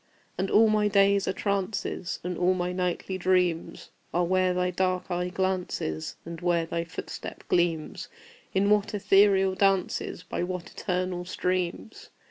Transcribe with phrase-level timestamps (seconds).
[0.35, 5.11] And all my days are trances, And all my nightly dreams Are where thy dark
[5.11, 8.07] eye glances, And where thy footstep gleams
[8.51, 12.09] In what ethereal dances, By what eternal streams!